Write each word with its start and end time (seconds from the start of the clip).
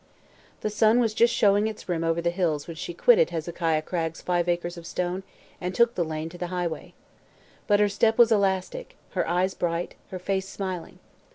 The 0.61 0.71
sun 0.71 0.99
was 0.99 1.13
just 1.13 1.31
showing 1.31 1.67
its 1.67 1.87
rim 1.87 2.03
over 2.03 2.23
the 2.23 2.31
hills 2.31 2.65
when 2.65 2.75
she 2.75 2.91
quitted 2.91 3.29
Hezekiah 3.29 3.83
Cragg's 3.83 4.19
five 4.19 4.49
acres 4.49 4.75
of 4.75 4.87
stones 4.87 5.23
and 5.61 5.75
took 5.75 5.93
the 5.93 6.03
lane 6.03 6.27
to 6.29 6.39
the 6.39 6.47
highway. 6.47 6.95
But 7.67 7.79
her 7.79 7.87
step 7.89 8.17
was 8.17 8.31
elastic, 8.31 8.95
her 9.11 9.27
eyes 9.29 9.53
bright, 9.53 9.93
her 10.09 10.17
face 10.17 10.49
smiling. 10.49 10.97